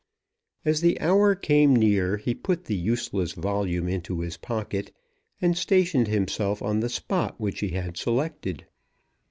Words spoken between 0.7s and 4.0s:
the hour came near, he put the useless volume